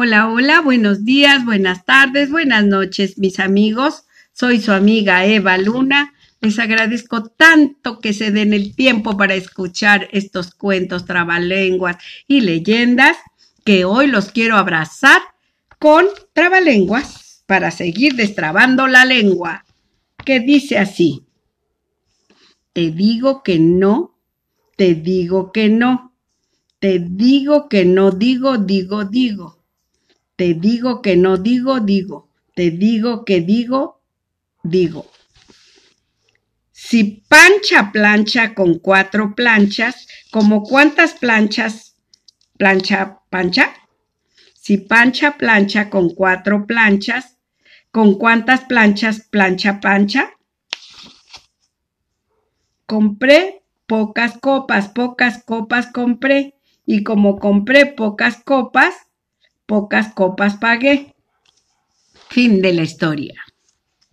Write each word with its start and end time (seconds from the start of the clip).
Hola, 0.00 0.28
hola, 0.28 0.60
buenos 0.60 1.04
días, 1.04 1.44
buenas 1.44 1.84
tardes, 1.84 2.30
buenas 2.30 2.64
noches, 2.64 3.18
mis 3.18 3.40
amigos. 3.40 4.04
Soy 4.32 4.60
su 4.60 4.70
amiga 4.70 5.26
Eva 5.26 5.58
Luna. 5.58 6.14
Les 6.40 6.60
agradezco 6.60 7.24
tanto 7.24 7.98
que 7.98 8.12
se 8.12 8.30
den 8.30 8.54
el 8.54 8.76
tiempo 8.76 9.16
para 9.16 9.34
escuchar 9.34 10.08
estos 10.12 10.54
cuentos, 10.54 11.04
trabalenguas 11.04 11.96
y 12.28 12.42
leyendas 12.42 13.16
que 13.64 13.84
hoy 13.84 14.06
los 14.06 14.30
quiero 14.30 14.56
abrazar 14.56 15.20
con 15.80 16.06
trabalenguas 16.32 17.42
para 17.46 17.72
seguir 17.72 18.14
destrabando 18.14 18.86
la 18.86 19.04
lengua, 19.04 19.64
que 20.24 20.38
dice 20.38 20.78
así. 20.78 21.26
Te 22.72 22.92
digo 22.92 23.42
que 23.42 23.58
no, 23.58 24.16
te 24.76 24.94
digo 24.94 25.50
que 25.50 25.68
no, 25.68 26.14
te 26.78 27.00
digo 27.00 27.68
que 27.68 27.84
no 27.84 28.12
digo, 28.12 28.58
digo, 28.58 29.04
digo. 29.04 29.57
Te 30.38 30.54
digo 30.54 31.02
que 31.02 31.16
no 31.16 31.36
digo, 31.36 31.80
digo. 31.80 32.28
Te 32.54 32.70
digo 32.70 33.24
que 33.24 33.40
digo, 33.40 34.00
digo. 34.62 35.10
Si 36.70 37.24
pancha 37.28 37.90
plancha 37.90 38.54
con 38.54 38.78
cuatro 38.78 39.34
planchas, 39.34 40.06
¿como 40.30 40.62
cuántas 40.62 41.14
planchas 41.14 41.96
plancha 42.56 43.18
pancha? 43.30 43.74
Si 44.54 44.76
pancha 44.76 45.36
plancha 45.38 45.90
con 45.90 46.10
cuatro 46.10 46.68
planchas, 46.68 47.36
¿con 47.90 48.16
cuántas 48.16 48.60
planchas 48.60 49.26
plancha 49.28 49.80
pancha? 49.80 50.30
Compré 52.86 53.64
pocas 53.86 54.38
copas, 54.38 54.88
pocas 54.90 55.42
copas 55.42 55.88
compré, 55.90 56.54
y 56.86 57.02
como 57.02 57.40
compré 57.40 57.86
pocas 57.86 58.36
copas, 58.44 59.07
pocas 59.68 60.14
copas 60.14 60.56
pagué. 60.56 61.14
Fin 62.30 62.62
de 62.62 62.72
la 62.72 62.82
historia. 62.82 63.34